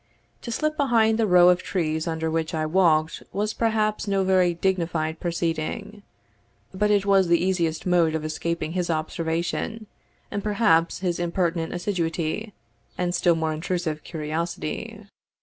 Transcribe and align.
To 0.41 0.51
slip 0.51 0.77
behind 0.77 1.19
the 1.19 1.27
row 1.27 1.49
of 1.49 1.61
trees 1.61 2.07
under 2.07 2.31
which 2.31 2.55
I 2.55 2.65
walked 2.65 3.21
was 3.31 3.53
perhaps 3.53 4.07
no 4.07 4.23
very 4.23 4.55
dignified 4.55 5.19
proceeding; 5.19 6.01
but 6.73 6.89
it 6.89 7.05
was 7.05 7.27
the 7.27 7.37
easiest 7.37 7.85
mode 7.85 8.15
of 8.15 8.25
escaping 8.25 8.71
his 8.71 8.89
observation, 8.89 9.85
and 10.31 10.43
perhaps 10.43 11.01
his 11.01 11.19
impertinent 11.19 11.71
assiduity, 11.71 12.51
and 12.97 13.13
still 13.13 13.35
more 13.35 13.53
intrusive 13.53 14.03
curiosity. 14.03 15.05